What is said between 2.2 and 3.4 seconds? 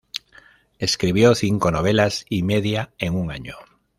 y media en un